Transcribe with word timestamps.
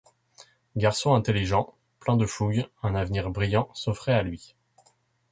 Garçon 0.77 1.13
intelligent, 1.13 1.75
plein 1.99 2.17
de 2.17 2.25
fougue, 2.25 2.65
un 2.81 2.95
avenir 2.95 3.29
brillant 3.29 3.69
s’offrait 3.75 4.15
à 4.15 4.23
lui. 4.23 4.55